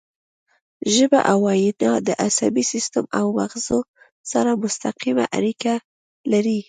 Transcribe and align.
ژبه 0.93 1.19
او 1.31 1.37
وینا 1.47 1.91
د 2.07 2.09
عصبي 2.25 2.63
سیستم 2.71 3.05
او 3.19 3.25
مغزو 3.39 3.79
سره 4.31 4.51
مستقیمه 4.63 5.25
اړیکه 5.37 5.73
لري 6.31 6.57